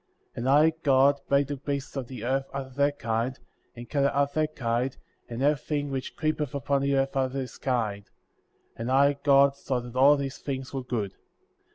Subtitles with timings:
[0.35, 3.37] And I, God, made the beasts of the earth after their kind,
[3.75, 4.97] and cattle after their kind,
[5.29, 8.09] and everything which creepeth upon the earth after his kind;
[8.75, 11.13] and I, God, saw that all these things were good.